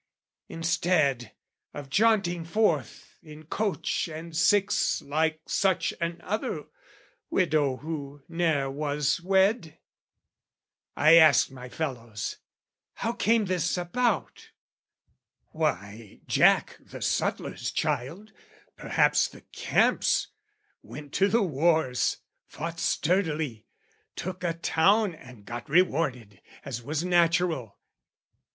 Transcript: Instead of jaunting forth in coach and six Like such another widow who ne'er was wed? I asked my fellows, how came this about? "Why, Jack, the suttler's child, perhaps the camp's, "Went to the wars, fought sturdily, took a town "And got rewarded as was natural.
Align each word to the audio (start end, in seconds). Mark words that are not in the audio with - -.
Instead 0.49 1.33
of 1.75 1.87
jaunting 1.87 2.43
forth 2.43 3.19
in 3.21 3.43
coach 3.45 4.07
and 4.07 4.35
six 4.35 4.99
Like 5.03 5.41
such 5.45 5.93
another 6.01 6.63
widow 7.29 7.77
who 7.77 8.23
ne'er 8.27 8.71
was 8.71 9.21
wed? 9.21 9.77
I 10.95 11.17
asked 11.17 11.51
my 11.51 11.69
fellows, 11.69 12.37
how 12.93 13.13
came 13.13 13.45
this 13.45 13.77
about? 13.77 14.49
"Why, 15.51 16.21
Jack, 16.25 16.79
the 16.79 17.03
suttler's 17.03 17.69
child, 17.69 18.31
perhaps 18.75 19.27
the 19.27 19.41
camp's, 19.51 20.29
"Went 20.81 21.13
to 21.13 21.27
the 21.27 21.43
wars, 21.43 22.17
fought 22.47 22.79
sturdily, 22.79 23.67
took 24.15 24.43
a 24.43 24.55
town 24.55 25.13
"And 25.13 25.45
got 25.45 25.69
rewarded 25.69 26.41
as 26.65 26.81
was 26.81 27.03
natural. 27.03 27.77